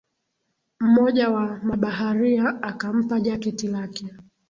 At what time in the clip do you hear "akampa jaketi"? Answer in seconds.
2.63-3.67